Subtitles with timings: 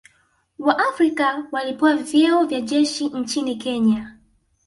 [0.59, 4.17] waafrika walipewa vyeo vya jeshi nchini Kenya